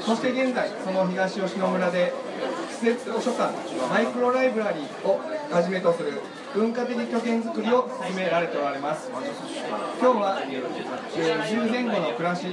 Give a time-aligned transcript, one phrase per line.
[0.00, 2.12] そして現在その東吉野村で
[2.70, 3.52] 施設図書館
[3.90, 5.18] マイクロライブラリーを
[5.50, 6.20] はじめとする
[6.54, 9.10] 文化的拠点づくりを進められておられます。
[9.10, 12.46] 今日は、えー、10前後の暮らし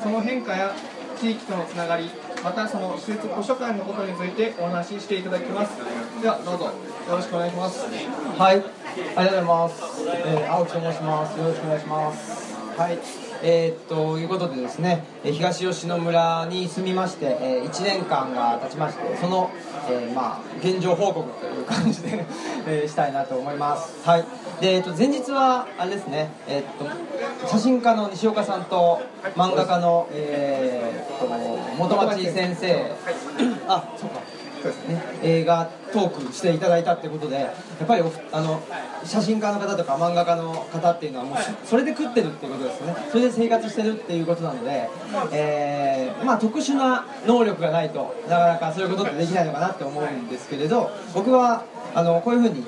[0.00, 0.72] その変化や
[1.18, 2.08] 地域とのつながり
[2.44, 5.76] またその施設図書館のことについてお話ししていただきます。
[6.22, 6.72] ではどうぞよ
[7.10, 7.86] ろしくお願いします。
[8.38, 8.62] はい
[9.16, 11.38] ありがとうございます、えー、青木と申します。
[11.38, 12.59] よろしくお願いします。
[12.76, 12.98] はい。
[13.42, 19.50] えー、ということでですね東吉野村に住みまして、え1年間が経ちましてその、
[19.88, 22.24] えー、まあ、現状報告という感じで
[22.68, 24.06] えしたいなと思います。
[24.06, 24.24] はい。
[24.60, 26.84] で、えー、と前日はあれですね、えー、
[27.42, 29.00] と写真家の西岡さんと
[29.36, 31.26] 漫画家の、えー、と
[31.78, 32.92] 元町先生。
[33.68, 34.20] あそうか
[34.68, 38.62] ね、映画トークしていただいたってことでやっぱりあの
[39.04, 42.94] 写真家の方とか漫画家の方っていうのはもうそれで食ってるっていうことですね。
[43.10, 44.88] それで生活してるっていうことなので、
[45.32, 51.64] えー、まあ特殊な能力がないとなかなかそういうことってできないのかなって思うんですけれど僕は
[51.94, 52.64] あのこういうふうに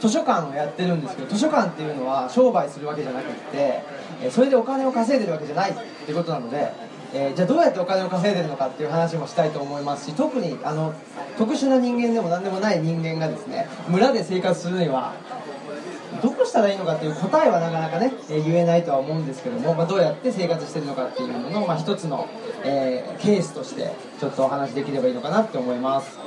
[0.00, 5.74] 図書館をやってるんですけど図書館っていうのは商売するわけじゃなくってそれでお金を稼いでるわけじゃないっ
[6.06, 6.72] てことなので
[7.14, 10.92] えー、じゃあどうやってお金を稼いでるのかっていう話もしたいと思いますし特にあの
[11.38, 15.14] 特殊な人間でも何でもない人間がですね村で生活するには
[16.20, 22.28] どうしたらいいのかっていう答えはなかなかね、えー、言えないとは思うんですけども、まあ、どうやって生活してるのかっていうのの、まあ、一つの、
[22.64, 26.18] えー、ケースとしてちょっとお話できればいいのかなって思います。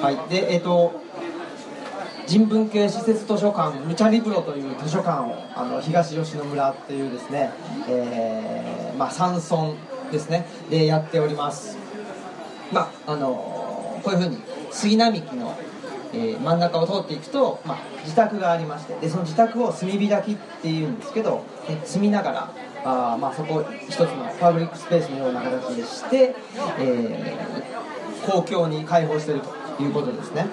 [0.00, 0.16] はい。
[0.28, 1.00] でえっ、ー、と
[2.26, 7.50] 人文系施設図書館ムチャリブロという図書館をあの東吉野村っていうですね、
[7.88, 9.74] えーまあ、山村
[10.12, 10.46] ですね。
[10.70, 11.76] でやっております。
[12.72, 14.38] まああのこういうふうに
[14.70, 15.56] 杉並木の、
[16.12, 22.50] えー、真ん中を通っていくと、まあ、自宅がありましてでその自宅を炭火炊きっていうんですけど、ね、住みながら
[22.84, 24.06] あまあそこ一つの
[24.40, 26.34] パブリックスペースのような形にして、
[26.80, 29.40] えー、公共に開放している
[29.76, 30.46] ということですね。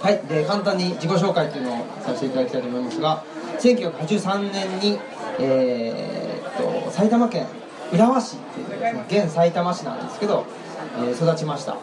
[0.00, 0.18] はい。
[0.28, 3.24] で簡単に自己紹介っていうのをさせていただきたいと思いますが
[3.58, 4.98] 1983年に、
[5.40, 7.46] えー、っと埼玉県
[7.92, 10.44] 浦和市っていう現埼玉市なんですけど、
[10.98, 11.76] えー、育ちました。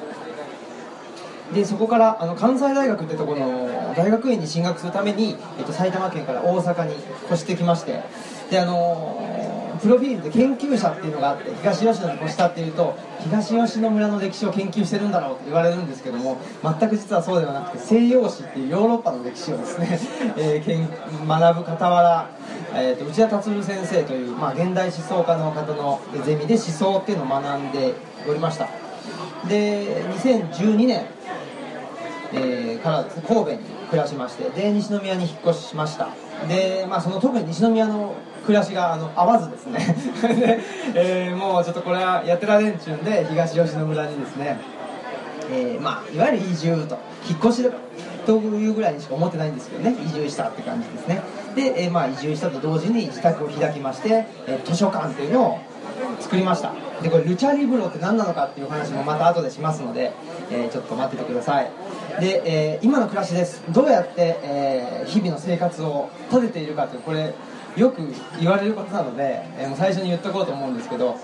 [1.54, 6.96] でそこからあの関西大学ってとこの大学院に進学するために、えっと、埼玉県から大阪に
[7.28, 8.02] 越してきまして
[8.50, 9.43] であの
[9.84, 20.00] プロフィールで研究者っていうのがあって東吉野に越したっていうと東吉野村の歴史を研究してるんだろうって言われるんですけども全く実はそうではなくて西洋史っていうヨーロッパの歴史をですね、
[20.38, 22.30] えー、学ぶ傍ら
[22.76, 27.94] えーと、内田達先生という、まあ、現代思想家の方のゼミで思想っていうのを学んで
[28.28, 28.68] おりました。
[29.48, 31.06] で2012年、
[32.34, 33.58] えー、から神戸に
[33.92, 36.10] 暮らしましてで西宮に引っ越しました。
[36.48, 38.16] で、まあ、その特に西宮の
[38.46, 39.80] 暮らしがあの合わずですね。
[40.36, 40.60] で、
[40.96, 44.60] えー、もうちょっとこれはやってられんちゅんで東吉野村にですね、
[45.52, 47.70] えーまあ、いわゆる移住と引っ越し
[48.26, 51.22] というぐらいにしか思ってないんですけどね移住したって感じですね。
[51.56, 55.60] で、えー、まあ、移住したと同時に自宅を開きまして、えー、図書館っていうのを
[56.20, 56.72] 作りました。
[57.02, 60.14] でこれルチャリブロって何なのかっていう話もまた後でしますので、
[60.52, 61.72] えー、ちょっと待っててください。
[62.20, 63.64] で、え今の暮らしです。
[63.70, 67.34] どうやって、え日々の生活を立てているかってこれ
[67.76, 68.02] よく
[68.40, 71.18] 言われることなので、えもう最初に言っとこうと思うんですけど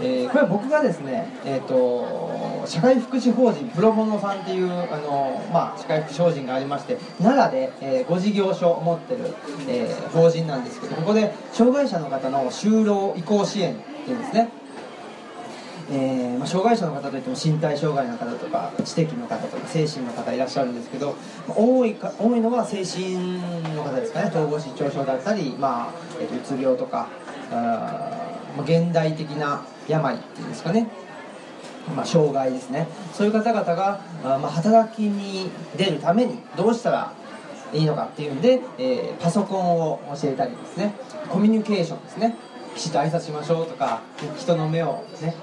[0.00, 9.34] えー、これは僕がですね、えーと、社会福祉法人プロボノさんっていうあの、まあ、社会福祉法人がありまして奈良で、えー、ご事業所を持ってる、
[9.68, 14.50] えー、法人なんですけどここで障害者の方の就労移行支援っていうんですね。
[15.90, 21.14] えーまあ、障害者の方といっても身体障害の方とか知的の方とか精神の方いらっしゃるんですけど、
[21.46, 23.38] まあ、多いか多いのは精神
[23.74, 24.30] の方ですかね。
[24.30, 27.08] 統合失調症だったり、まあえー、うつ病とか
[27.52, 28.26] あ
[28.56, 30.88] まあ、現代的な病っていうんですかね、
[31.94, 32.88] まあ、障害ですね。
[33.12, 37.12] そういう方々が、あまあ、働きに出るためにどうしたら
[37.72, 40.94] いいのかっていうんで、えー、パソコンを教えたりですね。
[41.28, 42.36] コミュニケーションですね
[42.74, 44.00] きちっと挨拶しましょうとか
[44.38, 45.34] 人の目をね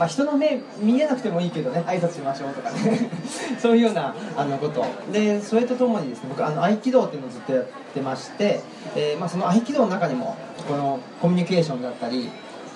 [0.00, 3.10] まあ、人の目見えなくてもいいけどね挨拶しましょうとかね。
[3.60, 4.82] そういうようなあのこと。
[5.12, 8.62] でそれとともにですね僕あの合気道っていうのをずっとやってまして、
[8.96, 10.36] えーまあ、その合気道の中にも
[10.66, 12.30] このコミュニケーションだったり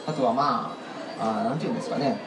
[0.06, 0.76] あとはま
[1.19, 2.19] ああなんていうんですかね。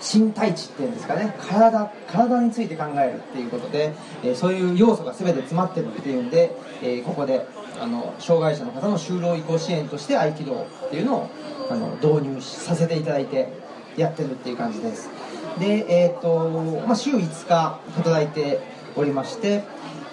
[0.00, 1.34] 身体値っていうんですかね。
[1.40, 3.92] 体体について考えるっていうことで、
[4.22, 7.44] えー、そういう要素が全て詰まってるっていうんで、えー、ここで
[7.80, 11.30] あの障害者の方の就労移行支援として合気道っていうのを
[11.70, 13.65] あの導入させていただいて
[13.96, 15.08] やってるっていう感じです。
[15.58, 18.60] で、えーとまあ、週5日働いて
[18.94, 19.64] おりまして、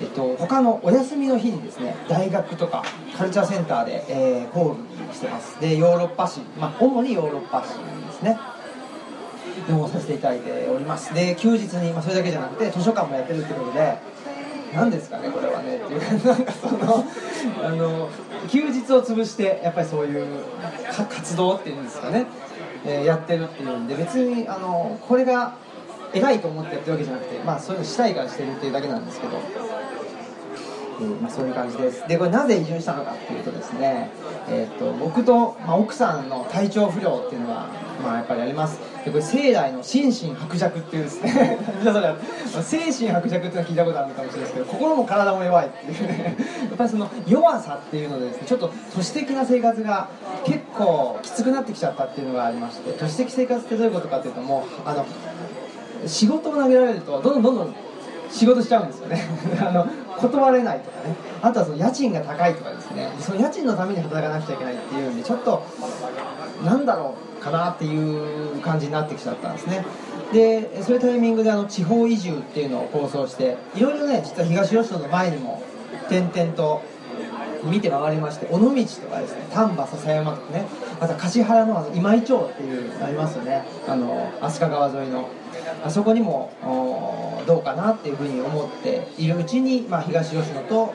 [0.02, 2.84] えっと、他のお休みの日にですね大学とか
[3.18, 4.78] カルチャーセンターで、えー、講
[5.10, 5.60] 義してます。
[5.60, 7.78] でヨーロッパ史、まあ、主にヨーロッパ史
[8.08, 8.40] ですね。
[9.72, 11.14] をさせていただいております。
[11.14, 13.98] で休日に、まあ、それだけじゃなくて図書館もやってるってことで
[14.74, 15.78] 何ですかねこれはね。
[15.78, 17.06] っていう なんかその
[17.64, 18.10] あの
[18.50, 20.26] 休日を潰してやっぱりそういう
[21.10, 22.26] 活動っていうんですかね、
[22.86, 25.56] え、やってるっていうんで別にあのこれが
[26.14, 29.38] 偉いと思ってやってるわけじゃなくてまあそういうのしたいからしてるっていうだけなんですけど。
[31.02, 32.08] えー、まあ、そういう感じです。
[32.08, 34.12] でこれなぜ移住したのかっていうとですね、
[34.48, 37.68] えーと、僕と、まあ、奥さんの体調不良っていうのは、
[38.04, 38.93] まあ、やっぱりあります。
[39.06, 41.60] でこれ生来の心身薄弱っていうですね
[42.64, 46.38] 精神薄弱っていうのは聞いたことあるかもしれないですけど心も体も弱いっていうね。
[46.70, 50.08] やっぱりその弱さっていうのでですねちょっと都市的な生活が
[50.46, 55.06] 結構きつくなってきちゃったっていうのがありまして都市的生活ってどういうことかっていうともうあの
[56.08, 57.76] 仕事を投げられるとどんどんどんどん
[58.32, 59.22] 仕事しちゃうんですよね。
[59.62, 61.16] あの断れないとかね。
[61.42, 63.12] あとはその家賃が高いとかですね。
[63.20, 65.62] その家賃のために働かなくちゃいけないっていうんでちょっと
[66.66, 67.33] なんだろう。
[67.44, 69.86] かなっていう感じになってきちゃったんですね。
[70.32, 75.62] でそういうタイミングであの地方移住っていうのを構想していろいろね実は東吉野の前にも
[76.10, 76.82] 点々と
[77.64, 78.74] 見て回りまして尾道と
[79.10, 80.66] かですね丹波篠山とかね
[81.00, 83.64] あと橿原のあの今井町っていうのありますよね。
[83.88, 85.30] あの飛鳥川沿いの。
[85.86, 86.52] あそこにも
[87.46, 90.94] どうかなっていうふうに思っているうちに、まあ、東吉野と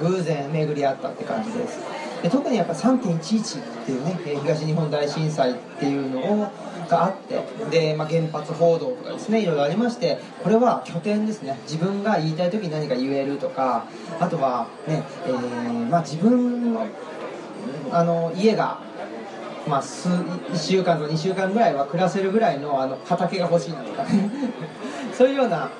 [0.00, 1.80] 偶然巡り合ったって感じです。
[2.22, 6.52] で特にやっぱ3.11っていうね東日本大震災っていうのを
[6.88, 7.40] があって
[7.70, 11.58] で、まあ、原発報道とかですねいろいろありましてこれは拠点ですね。
[11.62, 13.86] 自分が言いたい時に何か言えるとか
[14.18, 16.86] あとはね、えーまあ、自分の
[17.92, 18.80] あの家が
[19.68, 24.30] まあ、数1週間と2週間ぐらいは暮らせるぐらいのあの畑が欲しいなとかね。
[25.12, 25.70] そういうような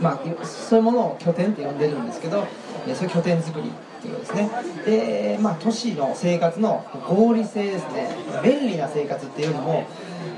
[0.00, 2.46] まあ、そういうものを拠点って呼んでるんですけど
[2.94, 3.70] そういう拠点作り。
[4.00, 4.50] っていうですね
[4.86, 8.08] で、まあ、都市の生活の合理性ですね。
[8.42, 9.86] 便利な生活っていうのも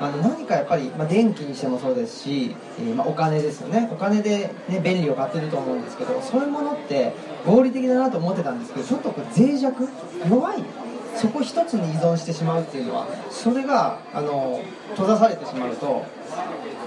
[0.00, 3.88] あの何かやっぱり、まあ、電気にしてもそうですし、えー、まあ、お金ですよね。
[3.92, 7.14] お金で、ね、便利を買ってると思うんですけどそういうものって
[7.46, 9.88] 合理的だなと思ってたんですけどちょっとこれ脆弱
[10.28, 10.64] 弱い
[11.16, 16.04] そこ一つに依存してしまうっていうのはそれがあの閉ざされてしまうと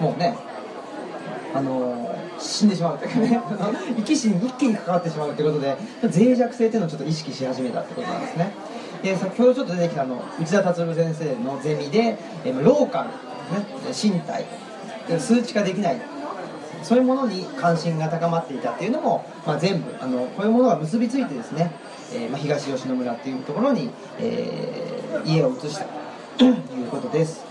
[0.02, 0.36] もうね
[1.54, 3.42] あの死んでしまうというかね
[3.98, 8.52] 生き死に一気に関わってしまうということで脆弱性っていうのをちょっと意識し始めたってことなんですね。
[9.04, 14.46] で先ほどちょっと出てきたあの内田達郎先生のゼミで、えローカル、ね、身体
[15.20, 16.02] 数値化できない
[16.82, 21.72] そういうものに関心が高まっていたっていうのも、まあ、全部あのこういうものが結びついてですね
[22.14, 23.90] えー、まあ、東吉野村っていうところに、
[24.20, 25.86] えー、家を移した
[26.38, 27.44] ということです。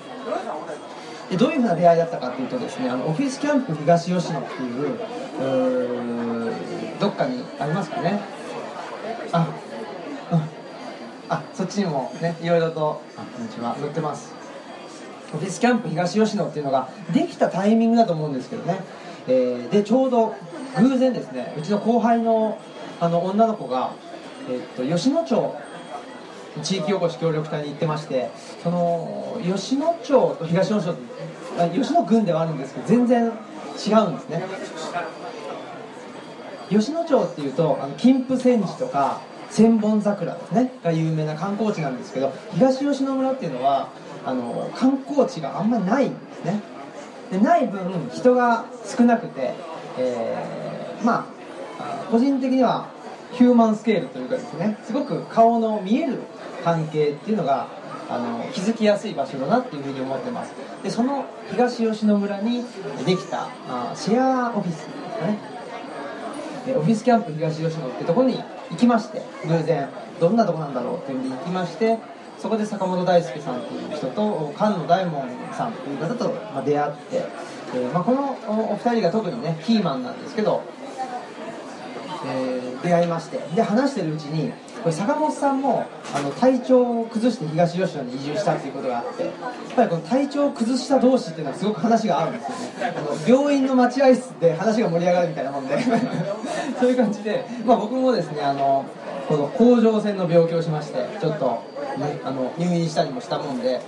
[1.39, 4.99] どういうふうな出会いだったかっていうとですねあのオフィスキャンプ東吉野っていう
[7.01, 8.21] どっかにありますかね。
[9.33, 9.49] あ
[11.29, 13.75] あそっちにもねいろいろとあこんにちは。
[13.77, 14.35] 載ってます。
[15.35, 18.81] オフィスキャンプ東吉野っていうのができたタイミングだと思うんですけどね、
[19.27, 20.35] えー、でちょうど
[20.79, 22.59] 偶然ですねうちの後輩の
[23.01, 23.93] あの女の子が
[24.49, 25.55] えっと、吉野町
[26.63, 28.31] 地域おこし協力隊に行ってまして
[28.63, 30.95] その吉野町と東野町
[31.75, 34.43] 吉野郡ではあるんですけど全然違うんですね。
[36.71, 39.21] 吉野町っていうとあの金峰山寺とか
[39.51, 43.91] 千本桜ですねが有名な観光地なんですけど東吉野村っていうのは
[44.25, 46.61] あの観光地があんまりないんですね。
[47.31, 49.55] でない分人が少なくて、
[49.99, 51.27] えー、ま
[51.79, 52.89] あ個人的には
[53.33, 56.21] ヒューマンスケールというかですねすごく顔の見える
[56.65, 57.69] 関係っていうのが
[58.09, 60.53] あの気づきやすい場所だなっていうふうに思ってます。
[60.83, 62.65] でその東吉野村に
[63.05, 64.87] できたあシェアオフィスです
[65.21, 65.39] かね。
[66.77, 71.99] オフィスキャンプ東吉野ってとこに行きまして偶然どんなとこなんだろうっていうんで行きまして
[72.39, 77.23] そこで坂本大輔さんっていう人と菅野大門さんという方と出会って、
[77.75, 78.39] えーまあ、この
[78.73, 80.63] お二人が特にねキーマンなんですけど
[82.27, 84.53] えー、出会いましてで話してるうちに
[84.85, 89.33] これ坂本さんもあの体調を崩して東吉野に移住したっていうことがあってやっ
[89.75, 92.95] ぱりこの体調を崩した同士っていうのはすごく話が合うんですよね。
[92.95, 95.79] あの病院の待合室で話が盛り上がるみたいなもんで。
[96.79, 98.85] そういう感じで、まあ、僕もですねあの
[99.27, 101.63] この甲状腺の病気をしましてちょっと、
[101.97, 103.81] ね、あの入院したりもしたもんで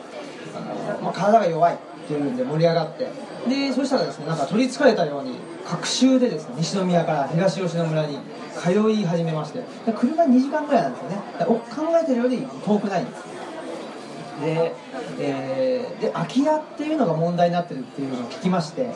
[0.54, 0.60] あ
[0.94, 1.76] の、まあ、体が弱いっ
[2.08, 3.06] ていうんで盛り上がって。
[3.46, 8.18] でそしたらですねなんか取りつかれたように隔週でですね西宮から東吉野村に
[8.56, 9.62] 通い始めまして
[9.98, 11.16] 車2時間ぐらいなんですよね。
[11.44, 13.02] 考えてるより遠くない。
[13.02, 13.22] んです
[14.40, 14.74] で,、
[15.18, 18.90] えー、で空き家っていうのが問題になってるっていうのを聞きまして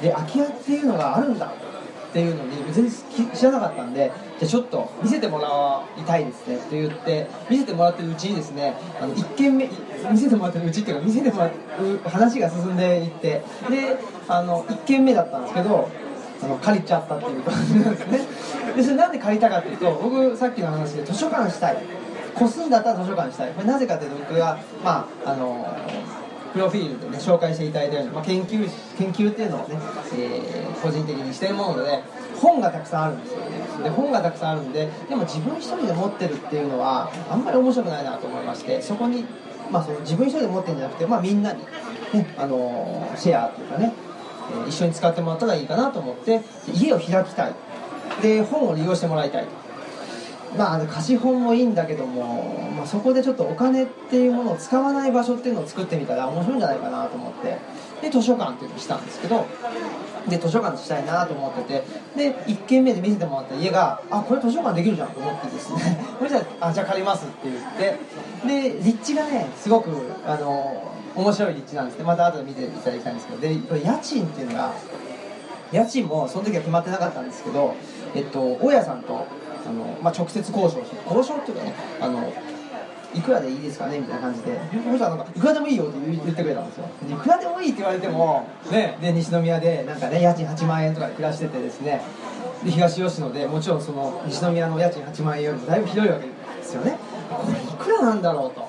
[0.00, 9.68] で空き家っていうのがあるんだっていうのに全然知らなかったんでじゃちょっと見せてもらいたいですねって言って見せてもらってるうちにですねあの1軒目
[10.10, 11.52] 見せてもらってるうちっていうか見せてもらう
[12.08, 15.90] 話が進んでいってであの1軒目だったんですけど
[16.42, 18.20] あの借りちゃったっていう感じなんですね。
[18.76, 21.78] でそれなんで借りたかっていうと僕さっきの話で図書館したい。
[22.34, 23.52] 個数だったら図書館したい。
[23.52, 25.66] これなぜかというと僕がまああの
[26.52, 29.78] プロフィールでね紹介していただいたように、まあ、研究研究っていうのをね、
[30.14, 32.02] えー、個人的にしてるもので
[32.40, 33.66] 本がたくさんあるんですよね。
[33.84, 39.24] で本がたくさんあるんででも自分一人で持ってるっていうのはあんまり面白くないなと思いましてそこに、
[39.70, 41.60] まあ、その自分一人で持ってるんじゃなくて、まあ、みんなに、
[42.12, 43.92] ねあのシェアっていうかね、
[44.68, 47.54] 一緒に使ってもらったらいいかなと思って家を開きたい。
[48.22, 49.46] で本を利用してもらいたい
[50.56, 57.58] まあ貸本もいいんだけども、まあ、そこでちょっとお金っていうものを使わない場所っていうのを作ってみたら面白いんじゃないかなと思って。
[58.00, 59.46] で図書館っていうのをしたんですけど
[60.28, 61.84] で図書館したいなと思ってて
[62.16, 66.04] で1軒目で見せてもらった家があこれ図書館できるじゃんと思ってですね。
[66.18, 67.98] それじゃあじゃあ借りますって言って。
[68.46, 69.90] で立地がねすごく
[70.26, 70.82] あの
[71.16, 71.98] 面白い立地なんです。
[71.98, 73.40] ねまた後で見ていただきたいんですけど。
[73.40, 74.72] で家賃っていうのが
[75.72, 77.74] 家賃もその時は決まってなかったんですけど、
[78.14, 79.26] えっと、大家さんと
[79.66, 82.32] あの、まあ、直接交渉して交渉っていうかねあの
[83.14, 83.98] いくらでいいですかね？
[83.98, 84.52] みたいな感じで。
[84.84, 86.86] 大家さんなんかいくらでもいいよって言ってくれたんですよ。
[87.08, 92.02] いくらでもいいって言われてもねで西宮でなんかね家賃8万円とかで暮らしててですね。
[92.62, 96.32] で東吉野でもちろんその西宮の家賃8万円よりもだいぶ広いわけで
[96.62, 96.98] すよね。
[97.30, 98.65] これいくらなんだろうと。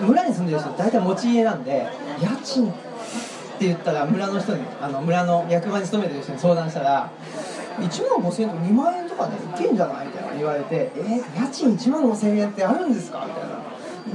[0.00, 1.86] 村に住んでる人大体持ち家なんで
[2.20, 2.74] 家賃っ
[3.58, 7.10] て言ったら村の人にあの村の役場に勤めてる人に相談したら
[7.78, 13.58] 1万5000円とか2万円とかでいけんじゃないみたいな言われてえー、家賃1万5000円ってあるんですかみたいな。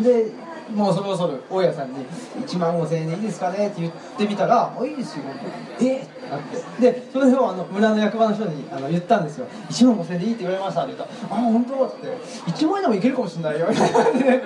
[0.04, 0.43] で
[0.76, 2.06] もうそろそろ大家さんに
[2.46, 5.24] 「1万5000円でいいですかね?」って言ってみたら「あいいですよ」
[5.82, 5.84] え？
[5.84, 6.40] ー、ってなっ
[6.80, 6.92] て。
[6.92, 12.08] でそれをあの村の役場の人にあの言ったんですよ「1万5000円でいいって言われました」って言ったら「あ本当?」って
[12.52, 14.44] 「1万円でもいけるかもしれないよ」みたいな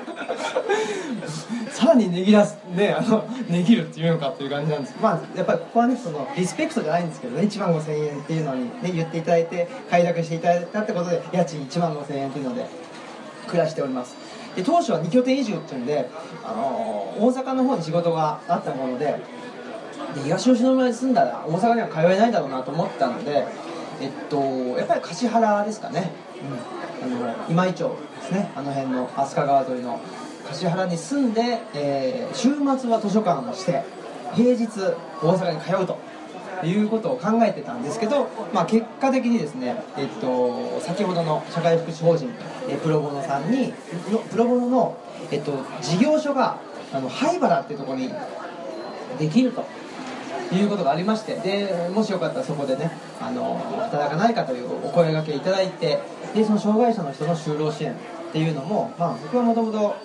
[1.71, 7.43] さらに値切らすねあの値切るっていうのかっていう感じなんですけどまあやっぱりここはねそのリスペクトじゃないんですけどね。
[7.43, 12.65] 1万5000円っていうのにね言っていただいて快諾していただいたってことで家賃1万5000円っていうので
[13.47, 14.26] 暮らしております。
[14.57, 16.09] で当初は2拠点移住っていうんで、
[16.43, 23.47] あのー大阪の方に仕事があったものでで東吉野村に住んだら大阪には通えないだろうなと思ったので
[24.01, 24.37] えっと
[24.77, 26.11] やっぱり橿原ですかね、
[27.01, 28.51] うん、あの今井町ですね。
[28.55, 29.99] あの辺の飛鳥川沿いの
[30.51, 32.49] 橿原に住んで、えー週
[32.79, 33.83] 末は図書館をして
[34.33, 34.67] 平日
[35.21, 35.97] 大阪に通うと
[36.63, 42.29] いうことを考えてたんですけど、まあ、結果的にですね、えっと、先ほどの社会福祉法人
[42.69, 43.73] えプロボノさんに
[44.29, 44.97] プロボノの、
[45.31, 46.59] えっと、事業所が
[46.93, 48.11] あの灰原っていうとこに
[49.19, 49.65] できると
[50.53, 53.55] いうことがありましてでもしよかったらそこでねあの
[53.91, 55.99] 働かないかというお声掛けいただいて
[56.33, 57.95] でその障害者の人の就労支援っ
[58.31, 59.95] ていうのも、まあ、僕はもともと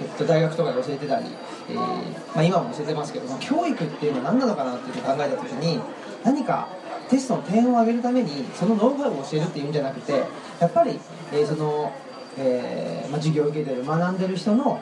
[0.00, 1.26] えっと大学とかで教えてたり、
[1.70, 5.80] えーまあ、今も教えてますけども教育っていうのは何なのかなっていうのを考えた時に
[6.24, 6.68] 何か
[7.08, 10.22] テストの点を上げるためにそのノウハウを教えるっていうんじゃなくて
[10.60, 10.98] やっぱり、
[11.32, 11.92] えーその、
[12.38, 14.80] えーまあ、授業を受けてる学んでる人の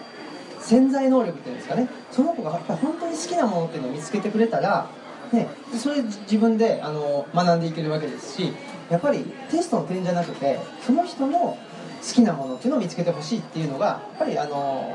[0.60, 1.88] 潜在能力っていうんですかね。
[2.12, 4.90] その子がやっぱり本当に好きなものっていうのを見つけてくれたら、
[5.32, 8.52] ね、それ自分であの学んでいけるわけですし
[8.90, 11.56] やっぱりテストの点じゃなくてその人の
[12.00, 14.92] 好きなものっていうのを見つけてほしいっていうのがやっぱりあの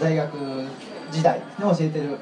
[0.00, 0.36] 大学
[1.10, 2.18] 時代に教えてる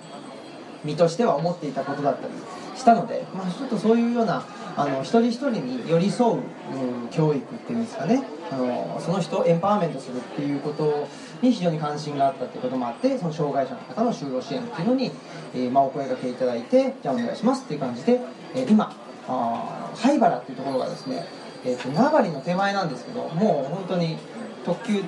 [0.85, 2.35] 身としては思っていたことだったり
[2.77, 4.45] したので、まあ、ちょっとそういうような
[4.77, 8.23] あの一人一人に寄り添う、うん教育っていうんですかね。
[8.53, 11.09] あのその人をエンパワーメントするっていうこと
[11.43, 15.13] に非常に関心があったっていうこともあってその障害者の方の就労支援っていうのに、
[15.55, 18.21] えーまあ、お声掛けいただいてじゃあお願いしますっていう感じで、
[18.55, 18.93] えー今
[19.29, 21.25] あ灰原っていうところがですね、
[21.65, 24.17] えー、と名張の手前なんですけどもう本当に
[24.65, 25.03] 特急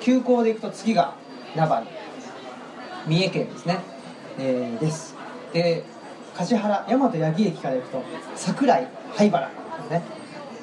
[0.00, 1.14] 急行で行くと次が
[1.54, 1.86] 名張
[3.06, 3.78] 三重県ですね、
[4.38, 5.16] えーです。
[5.52, 5.84] で
[6.34, 8.02] 橿原大和八木駅から行くと
[8.36, 9.54] 桜井灰原で
[9.86, 10.02] すね、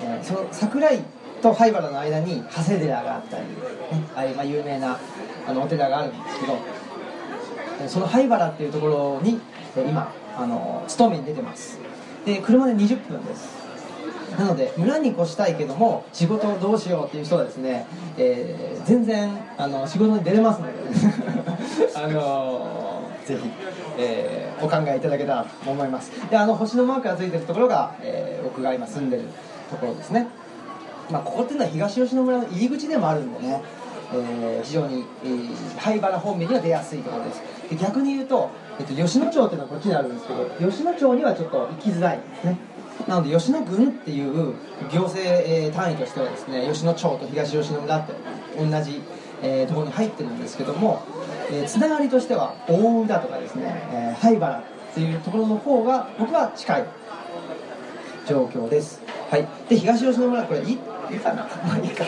[0.01, 1.03] えーその桜井
[1.41, 3.49] と灰原の間に長谷寺があったり、ね、
[4.15, 4.97] ああいうまあ有名な
[5.47, 9.39] あのお寺があるんですけどその灰原っていうところに
[9.75, 11.79] 今あの勤めに出てます。
[12.25, 13.54] で車で20分です。
[14.37, 17.85] なので村に越したいけども仕事をどうしようっていう人はですね、
[18.17, 20.73] えー全然あの仕事に出れますので。
[21.95, 23.49] あのぜひ、
[23.97, 26.11] えーお考えいただけたらと思います。
[26.29, 29.23] であの星のマークがついてるところが、えー僕が今住んでる
[29.69, 30.27] ところですね。
[31.09, 33.61] まあ、ここっていうのは東吉野村の入り口でもあるんでね、
[34.13, 37.41] えー非常に、えー灰原方面には出やすいところです。
[37.69, 38.49] で逆に言うと、
[38.79, 42.57] えっと、吉野町っていうのはこっちにあるんですけど吉野町にはちょっと行きづらいですね。
[43.07, 44.53] なので吉野郡っていう
[44.91, 48.13] 行政、えー単位としてはですね吉野町と東吉野村って
[48.57, 49.01] 同じ、
[49.43, 51.03] えーところに入ってるんですけども、
[51.51, 54.63] えーつながりとしては大浦とかですね、えー灰原っ
[54.95, 56.85] ていうところの方が僕は近い
[58.27, 59.01] 状況です。
[59.29, 59.47] はい。
[59.69, 61.43] で東吉野村これいいいかな？
[61.67, 62.03] まあいいか。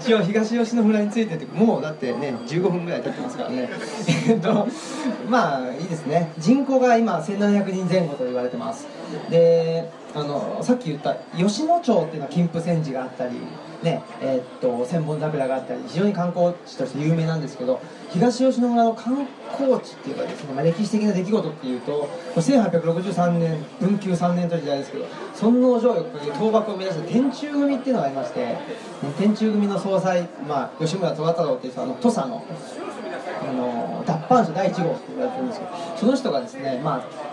[0.00, 3.68] 一応東吉野村についててもうだってね15分ぐらい経ってますからね。
[4.28, 4.66] えっと
[5.28, 6.32] まあいいですね。
[6.38, 8.86] 人口が今1700人前後と言われてます。
[9.30, 13.34] であのさっき言った吉野町っていうのは金峰山寺があったり
[13.82, 28.60] ねえっと千本桜があったり非常に観光地として有名なんですけど東吉野村の観光地っていうかですね、まあ、歴史的な出来事っていうと1863年文久3年という時代ですけど尊王攘夷という倒幕を目指した天中組っていうのがありまして、ね
[29.18, 32.44] 天中組の総裁、まあ、吉村虎太郎っていう人あの土佐の
[33.42, 37.29] あの脱藩者第1号って言われてるんですけどその人がですねまあ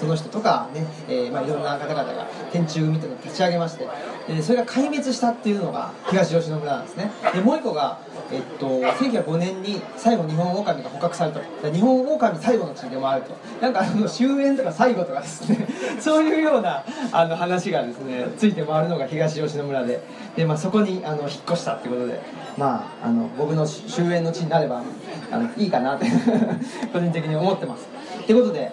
[0.00, 3.86] その人とかね、えーまあ、いろんな方々が天中組っていうのを立ち上げまして
[4.26, 7.10] でそれが壊滅したっていうのが東吉野村なんですね。
[7.34, 7.98] でもう一個が、
[8.32, 11.70] えっと、1905年に最後日本狼が捕獲されたと。
[11.70, 13.36] 日本狼最後の地でもあると。
[13.60, 15.66] なんかあの終焉とか最後とかですね。
[16.00, 20.00] そういうようなあの話がですねついて回るのが東吉野村で。
[20.34, 22.20] で、まあ、そこにあの引っ越したっていうことで。
[22.56, 24.82] まああの僕の終焉の地になれば
[25.30, 26.06] あのいいかなって
[26.92, 27.86] 個人的に思ってます。
[28.26, 28.72] ということで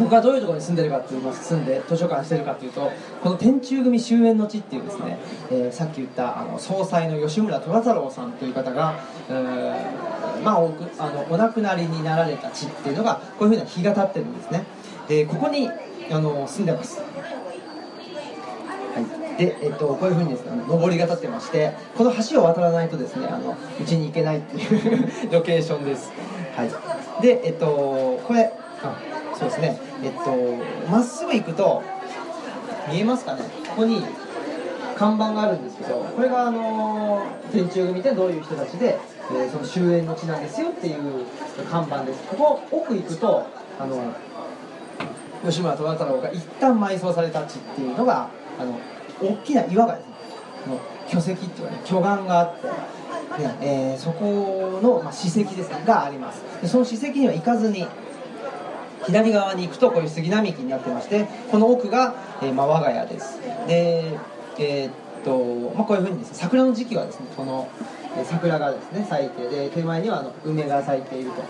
[0.00, 2.90] 僕はどういうところに住んでるかっていう住んで図書館してるかっていうと
[3.22, 5.18] この天中組終焉の地っていうですね、
[5.50, 14.64] えーさっき言ったあの総裁の吉村虎太郎さんという方が、えーまあ、おくあのお亡くなりになられた地っていうのがこういうふうな日が経ってるんですね
[15.08, 15.68] でここに
[16.10, 17.06] あの住んでますは
[19.36, 23.28] い、で、えっと、こういうふうにですね、の上りが立ってまして、この橋を渡らないとですね、
[23.80, 25.00] うちに行けないっていう
[25.32, 26.10] ロケーションです。
[26.56, 26.70] はい。
[27.22, 28.52] で、えっと、これ、
[28.82, 28.96] あ、
[29.40, 31.82] そうですね、えっと、まっすぐ行くと、
[32.92, 34.04] 見えますかね、ここに
[34.96, 38.98] 看板があるんですけど、これがあの、天中組ってどういう人たちで、
[39.32, 41.24] えーその終焉の地なんですよっていう
[41.70, 42.20] 看板です。
[42.28, 43.46] ここ奥行くと、
[43.78, 44.12] あの、
[45.42, 48.78] 吉村虎太郎が一旦埋葬された地っていうのがあの
[49.22, 50.14] 大きな岩がですね
[51.08, 52.66] 巨石っていうかね巨岩があって、
[53.42, 56.42] ねえーそこの、まあ、史跡ですねがあります。
[56.60, 57.86] でその史跡には行かずに
[59.06, 63.40] 左側に行くとこういう杉並木になってましてこの奥が、えーまあ、我が家です。
[63.66, 64.18] で
[64.58, 64.92] えーっ
[65.24, 67.68] と、まあ、こういうふうにですね桜の時期はですねこの
[68.24, 71.42] 桜がですね咲いてで手前にはあの梅が咲いていると。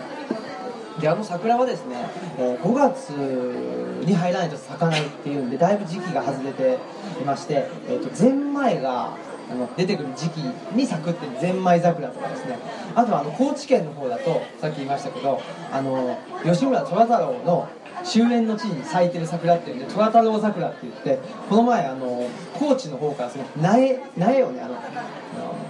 [0.99, 1.95] であの桜はですね、
[2.37, 6.77] えー5月に入らないと咲かないっていうんでだいぶ時期が外れて
[7.19, 9.15] いまして、えー、とゼンマイが
[9.51, 10.37] あの出てくる時期
[10.73, 12.57] に咲くってゼンマイ桜とかですね。
[12.95, 17.67] あとはあの高知県の方だとさっき言いましたけどあの吉村虎太郎の
[18.03, 24.75] 終焉の地に咲いてる桜っていうんで虎太郎桜って言ってこの前あの高知の方からその苗苗をねあの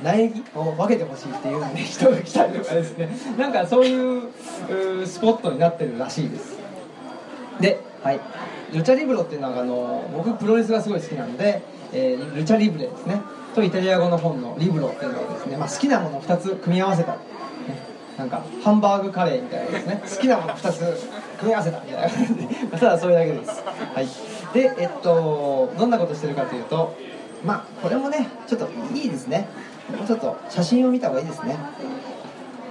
[0.03, 3.09] 苗木を分けてほしいっていうんで人が来たりとかですね。
[3.37, 4.29] なんかそういう
[5.05, 6.57] スポットになってるらしいです。
[7.59, 8.19] で、はい、
[8.73, 11.61] ルチャリブロっていうのはあの僕プロレスがすごい好きなので、
[11.93, 13.21] えールチャリブレですね。
[13.53, 17.19] とイタリア語の本のリブロっていうのをですね、まあ、好きなものを2つ組み合わせた、ね、
[18.17, 20.01] なんかハンバーグカレーみたいなですね。
[20.03, 20.79] 好きなもの2つ
[21.37, 22.47] 組み合わせたみたいな感じで。
[22.71, 24.07] ただそれだけです、はい、
[24.53, 26.95] でえっとどんなことしてるかというと
[27.43, 29.47] まあこれもねちょっといいですね。
[29.95, 31.57] もうちょっと写真を見た方がいいですね。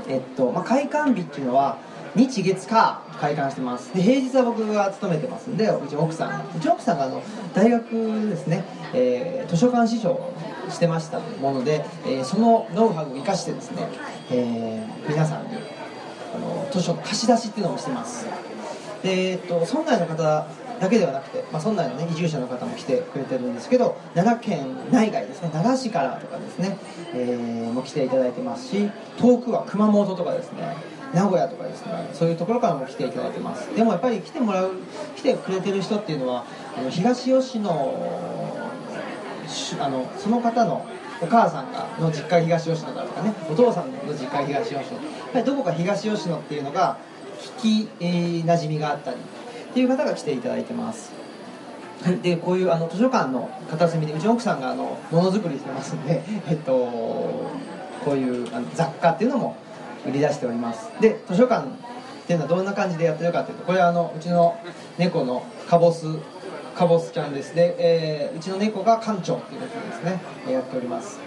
[0.08, 1.76] えっと、まあ、開館日っていうのは
[2.16, 3.94] 日月火開館してます。
[3.94, 6.56] で平日は僕が勤めてますんでうち奥さん。
[6.56, 7.22] うち奥さんがあの
[7.54, 10.32] 大学ですね、えー図書館司書を
[10.70, 13.88] してましたもので、えーそのノウハウを生かしてですね、
[14.30, 15.48] えー皆さんに
[16.34, 18.26] あの図書の貸し出しっていうのをしてます。
[19.02, 20.46] で、えっと、村内の方
[20.80, 26.78] だけではなくて、まあ、村内の、ね、移住者の方も来てくれてるんですけど奈良県内外ですね奈良市からとかですね、
[27.14, 30.76] えーも来ていただいてますし遠くは熊本とかですね。
[31.14, 33.74] 名古屋とかですねそういうところからも来ていただいてます。
[33.74, 34.72] でもやっぱり来てもらう
[35.16, 36.44] 来てくれてる人っていうのは
[36.78, 37.70] あの東吉野
[39.80, 40.86] あのその方の
[41.20, 44.90] お母さんがの実家東吉野だとかねお父さんの実家東吉野やっ
[45.32, 46.98] ぱりどこか東吉野っていうのが
[47.60, 51.12] 聞き、えー、馴染みがあったりっていう方が来ていただいてます。
[52.22, 59.56] でこういうあの図書館の片隅でうちの奥さんがあのものづくりしてますんで、えっと、こういうあの雑貨っていうのも
[60.06, 60.88] 売り出しております。
[61.00, 61.70] で図書館っ
[62.26, 64.58] ていうのはどんな感じでやってるかっていうとこれはあのうちの
[64.98, 66.06] 猫のカボス
[66.76, 70.20] カボスちゃんですで、えーうちの猫が館長っていうことですね。
[70.52, 71.18] やっております。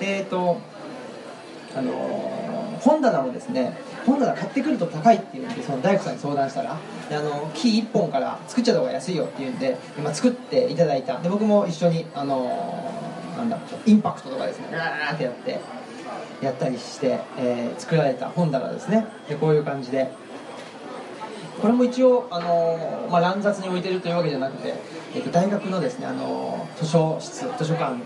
[0.00, 0.58] えっと
[1.76, 2.38] あのー
[2.78, 6.74] 本棚もですね本棚買ってくると高いっていうんでその大工さんに相談したら
[7.10, 11.18] あの木1本から作っちゃった方が安いよっていうんで今作っていただいた。
[11.18, 12.94] で僕も一緒にあの
[13.36, 15.58] なんだインパクトとかですねガーってやって
[16.42, 19.06] やったりして、えー作られた本棚ですね。
[19.28, 20.10] でこういう感じで。
[21.60, 24.74] これも一応、あのーまあ、乱雑に置いてるというわけじゃなくて、
[25.16, 27.96] えっと大学のですね、あのー図書室図書館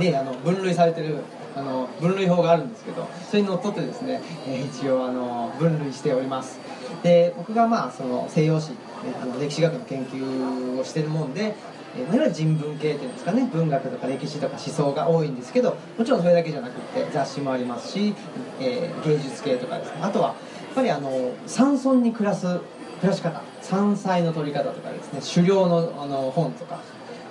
[0.00, 1.18] であの分類されてる
[1.54, 6.58] あの分類法があるんですけどそれにのっとってですね、えー一応、あの分類しております。
[7.02, 8.76] で僕がまあその西洋史、ね、
[9.20, 11.54] あの歴史学の研究をしてるもんで
[11.96, 18.14] えーいわゆる人文系っていうんですかね文学とか歴史とか思想が多いんですけどもちろんそれだけじゃなくて雑誌もありますし、
[18.60, 19.98] えー芸術系とかですね。
[20.02, 20.36] あとはやっ
[20.74, 21.10] ぱりあの
[21.46, 22.60] 山村に暮らす暮
[23.02, 26.80] らし方山菜の取り方とかですね狩猟のあの本とか、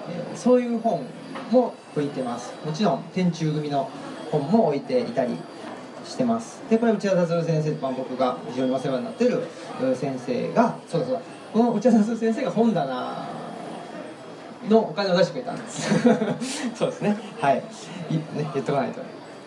[0.10, 1.06] えーそういう本
[1.52, 2.54] も置いてます。
[2.66, 3.90] もちろん天中組の
[4.32, 5.36] 本も置いていたり
[6.06, 6.62] してます。
[6.70, 9.44] でこれ内田達郎先生と僕が非常にお世話になってる
[9.96, 11.20] 先生がそうだそう
[11.54, 13.28] この内田達郎先生が本棚
[14.70, 15.90] のお金を出してくれたんです。
[16.76, 17.18] そうですね。
[17.40, 17.64] はい。
[18.10, 19.02] いね言っとかないと。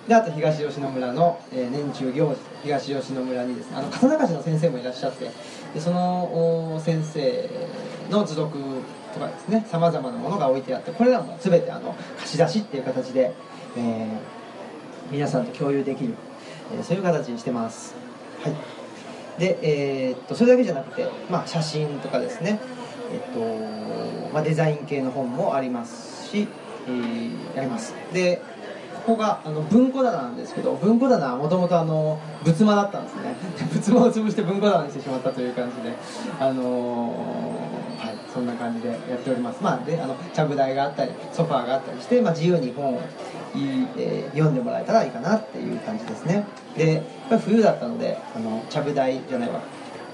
[0.08, 2.36] であと東吉野村の、えー年中行事。
[2.62, 5.30] 東吉野村にですねあの刀鍛冶の先生もいらっしゃって
[5.74, 7.48] でそのお先生
[8.10, 8.58] の図録
[9.14, 13.32] とかですねさまざまなものが置いてあってこれらも全てあの貸し出しっていう形で、
[13.76, 14.34] えー
[15.10, 16.14] 皆さんと共有できる、
[16.74, 17.94] えーそういう形にしてます。
[18.42, 18.54] はい。
[19.38, 22.58] で、えーっとそれだけじゃなくて、まあ、写真とかですね、
[23.14, 26.48] えっとまあ、デザイン系の本もありますし、
[26.88, 27.94] えーあります。
[28.12, 28.42] で
[29.06, 33.36] ここがあの文庫棚なんですけど文庫棚はもともと仏間だったんですね。
[33.70, 35.94] 仏間を潰して文庫棚にしてしまったという感じで
[36.40, 39.58] あのーはいそんな感じでやっております。
[39.62, 43.00] まあであのちゃぶ台があったりソファーがあったりして、まあ、自由に本を
[43.54, 46.44] いい、えー読んでもらえたらいいかなっていう感じですね。
[46.76, 47.02] で
[47.44, 49.60] 冬だったのであのちゃぶ台じゃないわ。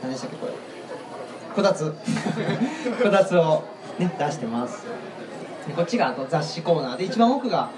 [0.03, 0.53] 何でしたっけこれ。
[1.55, 1.93] こたつ。
[3.03, 3.65] こたつを、
[3.99, 4.87] ね、出してます。
[5.67, 7.71] でこっちがあと雑誌コーナーで一番奥が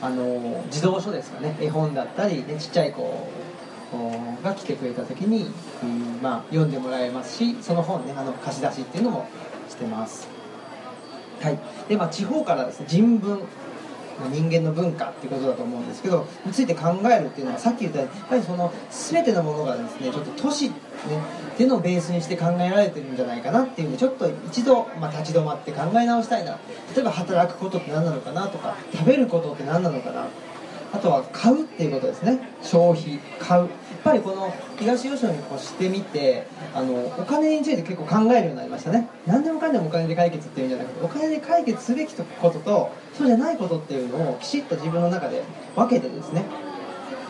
[0.00, 1.56] あの児童書ですかね。
[1.60, 3.28] 絵本だったり、ね、ちっちゃい子
[4.42, 5.50] が来てくれた時に、
[5.82, 9.26] うんまあ、読んでもらえますしその本ねあの貸し出しっていうのも
[9.68, 10.28] してます。
[11.40, 11.58] はい。
[11.88, 13.40] でまあ地方からですね人文
[14.26, 20.76] 人間の文化っていうことだと思うんですけどについて考えるっていうのはさっき言ったようにやっぱりその全てのものがですねちょっと都市、ね、
[21.54, 26.58] っていうのベースにして考えられてるんじゃないかなっていうんでちょっと一度、まあ、立ち止まって考え直したいな
[26.94, 30.26] 例えば働くことって何なのかなとか食べることって何なのかな
[30.92, 32.38] あとは買うっていうことですね。
[32.62, 33.62] 消費買う。
[33.62, 33.70] やっ
[34.04, 39.08] ぱりこの東吉野に越してみてあのお金について結構考えるようになりましたね。
[39.26, 45.42] 何でもかんでもお金で解決っていうんじゃなくてお金で解決すべきこととそうじゃないことっていうのをきちっと自分の中で
[45.74, 46.44] 分けてですね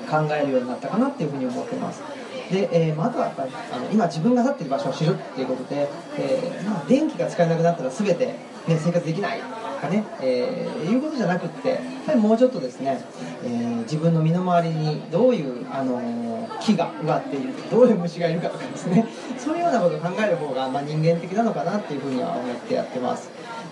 [0.08, 2.02] 考えるようになったかなっていうふうに思ってます。
[2.50, 8.36] で、えーまあ、あとはやっぱりあの今自分が立ってる場所を知るっていうことで、えーまあ、電気が使えなくなったら全て、ね、
[8.68, 9.40] 生活できない。
[9.78, 13.00] かね、えーいうことじゃなくってやっぱりもうちょっとですね、
[13.44, 16.28] えー自分の身の回りにどういう、あのー
[16.60, 19.06] 木が植わっているどういう虫がいるかとかですね
[19.38, 23.30] そういうようなことを考える方が、まあ、人間的なのかなっていうふうには思ってやってます。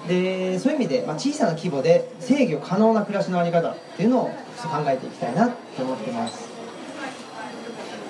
[0.08, 4.32] でそういう意味で、まあ、小さな規模で制御可能な暮らしのあり方っていうのを考
[4.86, 6.48] えていきたいなと思ってます。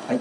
[0.07, 0.21] はい。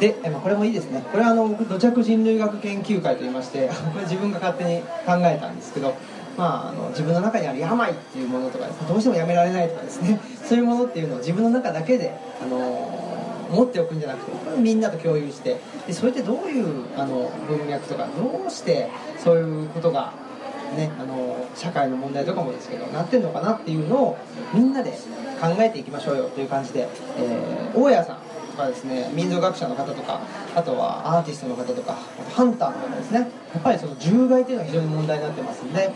[0.00, 1.04] で、まあ、これもいいですね。
[1.12, 5.94] これはあの土着人類学研究会といいまして これ自分が勝手に考えたんですけど、
[6.36, 13.00] まあ、あの自分の中にある病っていうものとかですねどうしてもやめられないとかですね そういうものっていうのを自分の中だけで、あの
[13.50, 18.88] 持っておくんじゃなくてみんなと共有してでそれってどういうあの文脈とかどうして
[19.22, 20.12] そういうことが
[20.76, 24.18] ね、あの社会の問題とかもですけどなってんのかなっていうのを
[24.52, 24.90] みんなで
[25.40, 28.18] 考えていきましょうよという感じで、えー大家さん
[28.54, 30.20] とかですね民族学者の方とか
[30.54, 33.18] あとはアーティストの方とかあとハンターの方ですね
[33.52, 35.92] やっぱりその獣害っていうのは非常に問題になってますんで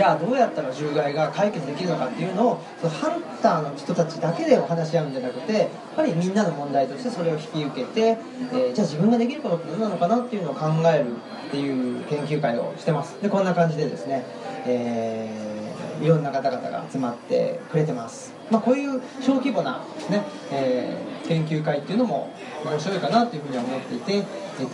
[0.00, 11.16] じゃあどうやったら獣害が解決できるのかっていうのをそのハンターの人たちだけでお話し合うんじゃなくてやっぱりみんなの問題としてそれを引き受けて、えーじゃあ自分ができることって何なのかなっていうのを考える
[11.48, 13.20] っていう研究会をしてます。
[13.20, 14.24] でこんな感じでですね、
[14.64, 22.32] えーいろんな方々が集まってくれてます、まあ、こういう小規模なね、えー研究会っていうのも
[22.64, 24.24] 面白いかなというふうには思っていて、えっ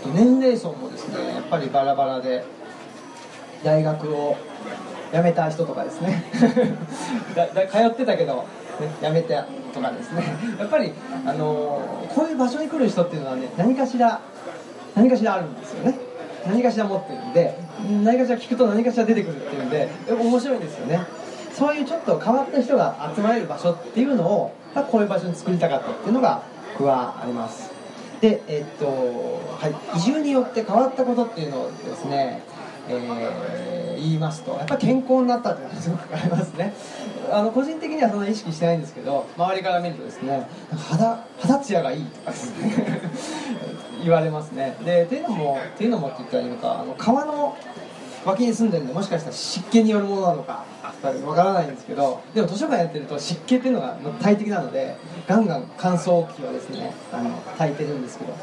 [0.01, 2.45] と、年齢層もですねやっぱりバラバラで
[3.65, 4.37] 大学を
[5.13, 6.25] 辞めた人とかですね。
[7.35, 8.45] だだ通ってたけど、ね、
[9.03, 10.25] 辞めたとかですね。
[10.59, 10.93] やっぱり、
[11.25, 14.21] あのーこういう場所に来る人っていうのはね何かしら
[14.95, 15.99] 何かしらあるんですよね。
[16.47, 17.59] 何かしら持ってるんで
[18.03, 21.01] 何かしら聞くと何かしら出てくるっていうんで面白いんですよね。
[21.53, 24.53] そういうちょっと変わった人が集まれる場所っていうのを
[24.91, 26.43] こういう場所に作りたかったっていうのが
[26.79, 27.71] 僕はあります。
[28.21, 32.43] でえっと、はい、移住によって変わったことっていうのをですね
[32.89, 36.75] えー、言いますとやっぱり健康になったっていうのがすごくありますね。
[37.31, 43.01] あの個人的にはそんな意識してないんですけど周りから見るとですね肌肌ツヤがいいとかですね
[44.05, 44.77] 言われますね。
[44.85, 47.57] でっていうのもっていうのもって言ったらいいのかあの川の
[48.27, 50.65] 脇に住んでるんでもしかしたら湿気によるものなのか
[51.25, 54.97] わからないんですけどでも図書館やってると湿気っていうのが大敵なので
[55.29, 58.35] ガンガン乾燥機はですねあの炊いてるんですけど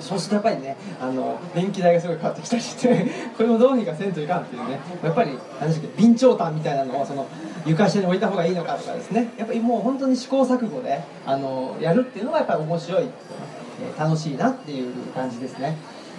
[0.00, 3.06] そうするとやっぱりねあの電気代がすごい変わってきたりして
[3.36, 7.26] これもどうにかせんといかんっていうねやっぱり何でしたっけ備長炭みたいなのをその
[7.66, 9.28] 床下に置いた方がいいのかとかですね。
[9.36, 13.08] やっぱりもう本当に試行錯誤であのやるっていうのがやっぱり面白い、
[13.98, 15.76] 楽しいなっていう感じですね。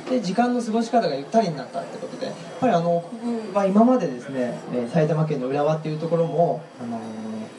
[0.09, 4.57] で時間の過ごし方がゆったりになったってことでやっぱりあの僕は今までですね
[4.91, 6.99] 埼玉県の浦和っていうところも、あの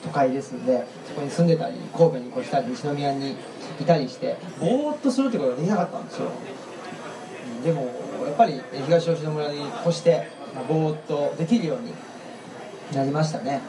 [0.03, 3.37] 都会ですんでそこに住んでたり神戸に越したり西宮に
[3.81, 4.37] いたりして。
[4.59, 6.31] ぼーっとするってことができなかったんですよ。
[7.65, 7.83] でも
[8.27, 10.29] やっぱり東吉野村に越して
[10.69, 11.93] ぼーっとできるように
[12.95, 13.61] なりましたね。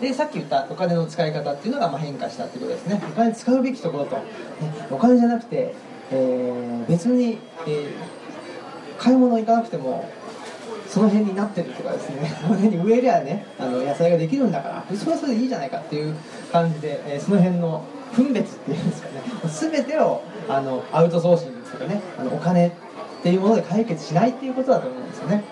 [0.00, 3.00] でさっき言ったお金の使い方っていうのがま変化したってことですね。
[3.08, 4.22] お金使うべきところと、ね、
[4.90, 5.74] お金じゃなくて、
[6.10, 7.92] えー、別に、えー、
[8.98, 10.10] 買い物行かなくても
[10.88, 12.36] その辺になってるとかですね。
[12.42, 14.96] その辺に植えりゃねあの野菜ができるんだから。
[14.96, 16.14] それはそれでいいじゃないかっていう
[16.52, 17.82] 感じで、えー、その辺の
[18.14, 19.22] 分別っていうんですかね。
[19.72, 22.72] 全てをあのアウトソーシングとかねあのお金っ
[23.22, 25.44] ていうもので解決しないっていうことだと思うんですよね。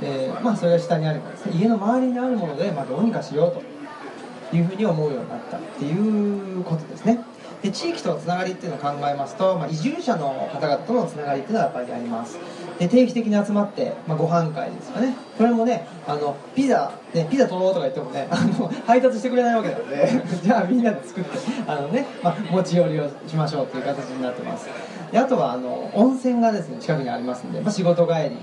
[0.00, 7.24] でまあそれが下にあればですね家の周りにあるもので、まあ、どうにかしようというふうに思うようになったっていうことですね。
[7.62, 12.36] で地域とのつながりっていうのを考えますと、まあ、移住者の方々とのつながりっていうのはやっぱりあります。
[12.78, 15.14] で定期的に集まって、まあ、ご飯会ですかね。
[15.36, 20.08] これもねあのピザ、ね、ピザ取ろうとか言ってもねあの 配達してくれないわけなので
[20.42, 21.30] じゃあみんなで作って
[21.66, 24.68] あのね、まあ、持ち寄りをしましょうという形になってます。
[25.10, 28.38] であとはあの温泉がですね近くにありますんで、まあ、仕事帰りに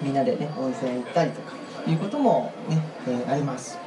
[0.00, 1.52] みんなでね温泉行ったりとか
[1.86, 3.78] いうこともね、えー、あります。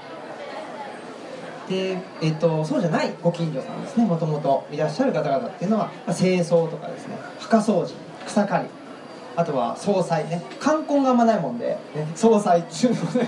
[1.69, 7.93] で、えーと、そうじゃないご近所さんですねもともといらっしゃる方々っていうのは、まあ、清掃とかですね墓掃除
[8.25, 8.78] 草刈り
[9.39, 10.43] あとは総裁ね。
[10.59, 13.27] 冠婚があんまないもんで、ね、総裁っていうのもね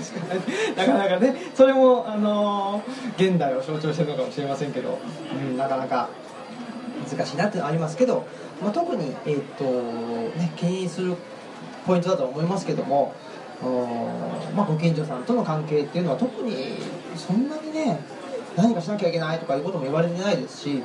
[0.76, 0.86] ない。
[0.88, 1.36] なかなかね。
[1.54, 4.98] それも、あのー、現代を象徴してるのかもしれませんけど、
[5.32, 6.10] うん、なかなか
[7.10, 8.24] 難しいなってのありますけど、
[8.62, 9.64] まあ、特に、えーと
[10.38, 11.14] ね、牽引する
[11.86, 13.12] ポイントだと思いますけども
[14.56, 16.74] まあ、ご近所さんとの関係っていうのは特に
[17.16, 18.00] そんなにね
[18.56, 20.82] 何かしなきゃいけないとかいうことも言われてないですし、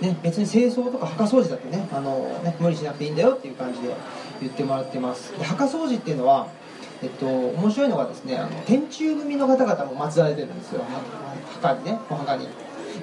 [0.00, 3.94] ね、別に清掃とか墓掃除だってねあのね無理しなくていいんだよっていう感じで
[4.40, 5.38] 言ってもらってます。
[5.38, 6.48] で墓掃除っていうのは
[7.02, 10.82] えっと、面白いのがですねあの天中組の方々も祀られてるんですよ。
[11.60, 12.48] 墓にねお墓に。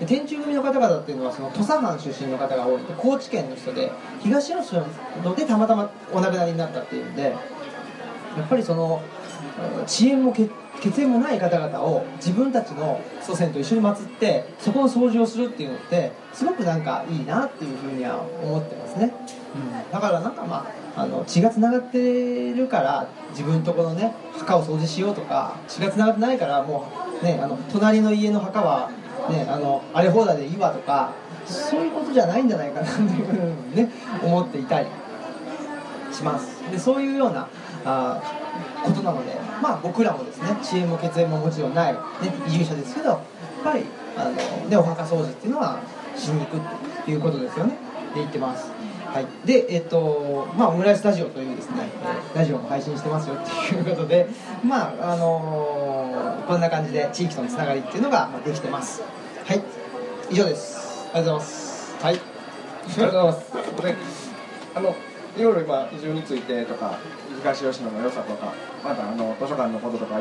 [0.08, 9.04] 天中組の方々っていうのはその土佐藩出身の方が多いで高知県の人で東吉野でたまたまお亡くなりになったっていうんでやっぱりその
[9.86, 10.50] 遅延も血
[10.82, 19.14] 血縁もない方々を自分たちの祖先と一緒に祀ってそこの掃除をするっていうのってすごくなんかいいなっていうふうには思ってますね、
[19.56, 26.92] うん、だからなんかまああの血がつながってるから自分とこのね墓を掃除しようとか血がつながってないからも
[27.22, 28.90] うねあの隣の家の墓は
[29.30, 31.14] ねあの荒れ放題でいいわとか
[31.46, 33.92] そういうことじゃないんじゃないかなというふうにね
[34.24, 34.88] 思っていたり
[36.12, 36.62] します。
[36.72, 37.48] でそういうような
[37.86, 38.41] あ
[38.84, 42.00] ことなので、まあ、僕らもですね遅延も血縁ももちろんない、ね、
[42.48, 43.20] 移住者ですけどやっ
[43.64, 43.86] ぱり
[44.18, 45.80] あの、ね、お墓掃除っていうのは
[46.16, 47.78] しに行くっていうことですよね
[48.14, 48.72] で言ってます
[49.12, 51.90] はい、で、えっとまあ、オムライスタジオというですね、
[52.34, 54.26] ラジオも配信してますよっていうことで、
[54.64, 59.02] まああのー、こんな感じで地域とのつながりっていうのができてます。
[59.46, 59.62] はい、
[60.30, 61.10] 以上です。
[61.14, 61.96] ありがとうございます。
[62.02, 62.20] はい、あ
[62.88, 64.32] りがとうございます。
[64.32, 64.32] で
[64.76, 64.96] あの
[65.38, 66.98] いろいろ今移住についてとか
[67.40, 70.20] 東吉野の良さとかまたあの図書館のこととか